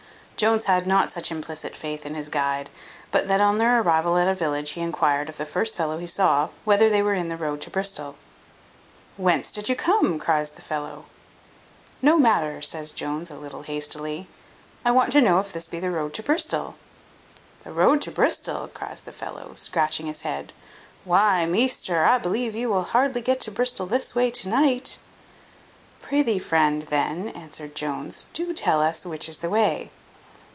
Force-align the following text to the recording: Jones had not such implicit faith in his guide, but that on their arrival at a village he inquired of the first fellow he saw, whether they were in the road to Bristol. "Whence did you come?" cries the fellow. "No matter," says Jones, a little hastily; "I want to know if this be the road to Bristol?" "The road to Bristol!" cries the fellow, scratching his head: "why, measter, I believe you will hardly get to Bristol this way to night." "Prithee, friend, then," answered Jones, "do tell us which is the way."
Jones 0.41 0.63
had 0.63 0.87
not 0.87 1.11
such 1.11 1.29
implicit 1.29 1.75
faith 1.75 2.03
in 2.03 2.15
his 2.15 2.27
guide, 2.27 2.71
but 3.11 3.27
that 3.27 3.39
on 3.41 3.59
their 3.59 3.79
arrival 3.79 4.17
at 4.17 4.27
a 4.27 4.33
village 4.33 4.71
he 4.71 4.81
inquired 4.81 5.29
of 5.29 5.37
the 5.37 5.45
first 5.45 5.77
fellow 5.77 5.99
he 5.99 6.07
saw, 6.07 6.49
whether 6.65 6.89
they 6.89 7.03
were 7.03 7.13
in 7.13 7.27
the 7.27 7.37
road 7.37 7.61
to 7.61 7.69
Bristol. 7.69 8.15
"Whence 9.17 9.51
did 9.51 9.69
you 9.69 9.75
come?" 9.75 10.17
cries 10.17 10.49
the 10.49 10.63
fellow. 10.63 11.05
"No 12.01 12.17
matter," 12.17 12.59
says 12.59 12.89
Jones, 12.89 13.29
a 13.29 13.37
little 13.37 13.61
hastily; 13.61 14.27
"I 14.83 14.89
want 14.89 15.11
to 15.11 15.21
know 15.21 15.37
if 15.37 15.53
this 15.53 15.67
be 15.67 15.79
the 15.79 15.91
road 15.91 16.11
to 16.15 16.23
Bristol?" 16.23 16.73
"The 17.63 17.71
road 17.71 18.01
to 18.01 18.11
Bristol!" 18.11 18.67
cries 18.69 19.03
the 19.03 19.13
fellow, 19.13 19.53
scratching 19.53 20.07
his 20.07 20.23
head: 20.23 20.53
"why, 21.03 21.45
measter, 21.45 22.03
I 22.03 22.17
believe 22.17 22.55
you 22.55 22.67
will 22.71 22.85
hardly 22.85 23.21
get 23.21 23.41
to 23.41 23.51
Bristol 23.51 23.85
this 23.85 24.15
way 24.15 24.31
to 24.31 24.49
night." 24.49 24.97
"Prithee, 26.01 26.39
friend, 26.39 26.81
then," 26.81 27.29
answered 27.29 27.75
Jones, 27.75 28.25
"do 28.33 28.53
tell 28.55 28.81
us 28.81 29.05
which 29.05 29.29
is 29.29 29.37
the 29.37 29.47
way." 29.49 29.91